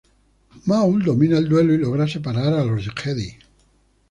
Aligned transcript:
Maul 0.65 1.03
domina 1.05 1.37
el 1.37 1.47
duelo 1.47 1.75
y 1.75 1.77
logra 1.77 2.07
separar 2.07 2.53
a 2.55 2.65
los 2.65 2.89
Jedi. 3.03 3.37